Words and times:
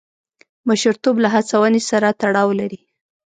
مشرتوب 0.69 1.15
له 1.23 1.27
هڅونې 1.35 1.81
سره 1.89 2.07
تړاو 2.21 2.49
لري. 2.59 2.79